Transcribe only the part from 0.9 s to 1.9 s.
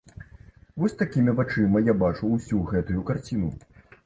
такімі вачыма